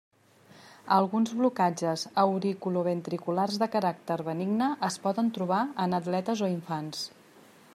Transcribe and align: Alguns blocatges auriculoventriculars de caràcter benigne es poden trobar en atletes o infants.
Alguns 0.95 1.33
blocatges 1.41 2.05
auriculoventriculars 2.21 3.59
de 3.65 3.67
caràcter 3.75 4.17
benigne 4.31 4.71
es 4.89 4.97
poden 5.07 5.31
trobar 5.37 5.61
en 5.85 5.97
atletes 5.99 6.43
o 6.49 6.51
infants. 6.55 7.05